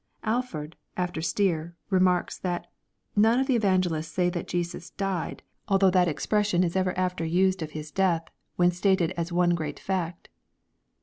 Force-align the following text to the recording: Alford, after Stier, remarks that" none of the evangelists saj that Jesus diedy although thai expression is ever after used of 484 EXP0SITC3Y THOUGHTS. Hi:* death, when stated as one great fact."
Alford, 0.23 0.77
after 0.97 1.21
Stier, 1.21 1.75
remarks 1.91 2.35
that" 2.39 2.65
none 3.15 3.39
of 3.39 3.45
the 3.45 3.55
evangelists 3.55 4.11
saj 4.11 4.31
that 4.33 4.47
Jesus 4.47 4.89
diedy 4.97 5.41
although 5.67 5.91
thai 5.91 6.05
expression 6.05 6.63
is 6.63 6.75
ever 6.75 6.97
after 6.97 7.23
used 7.23 7.61
of 7.61 7.69
484 7.69 7.75
EXP0SITC3Y 7.85 7.95
THOUGHTS. 8.09 8.17
Hi:* 8.17 8.17
death, 8.17 8.35
when 8.55 8.71
stated 8.71 9.11
as 9.11 9.31
one 9.31 9.49
great 9.53 9.79
fact." 9.79 10.29